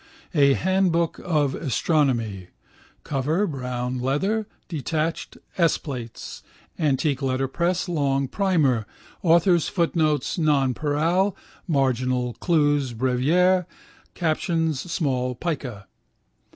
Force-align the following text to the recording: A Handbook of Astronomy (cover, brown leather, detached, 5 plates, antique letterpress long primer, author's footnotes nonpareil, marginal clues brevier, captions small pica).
A 0.33 0.53
Handbook 0.53 1.19
of 1.23 1.53
Astronomy 1.53 2.47
(cover, 3.03 3.45
brown 3.45 3.99
leather, 3.99 4.47
detached, 4.67 5.37
5 5.51 5.83
plates, 5.83 6.41
antique 6.79 7.21
letterpress 7.21 7.87
long 7.87 8.27
primer, 8.27 8.87
author's 9.21 9.67
footnotes 9.69 10.39
nonpareil, 10.39 11.35
marginal 11.67 12.33
clues 12.39 12.93
brevier, 12.93 13.67
captions 14.15 14.81
small 14.91 15.35
pica). 15.35 15.85